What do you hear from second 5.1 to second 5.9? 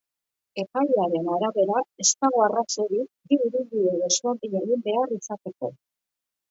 izateko.